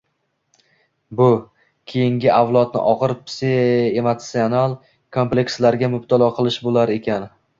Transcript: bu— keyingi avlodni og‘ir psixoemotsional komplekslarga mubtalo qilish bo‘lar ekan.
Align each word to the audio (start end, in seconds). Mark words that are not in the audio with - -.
bu— 1.19 1.27
keyingi 1.91 2.31
avlodni 2.37 2.79
og‘ir 2.93 3.13
psixoemotsional 3.29 4.75
komplekslarga 5.19 5.93
mubtalo 5.97 6.31
qilish 6.41 6.61
bo‘lar 6.69 6.95
ekan. 6.99 7.31